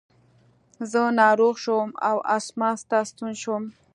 زه 0.91 1.01
ناروغ 1.21 1.55
شوم 1.63 1.89
او 2.09 2.17
اسماس 2.37 2.79
ته 2.89 2.97
ستون 3.09 3.31
شوم. 3.41 3.63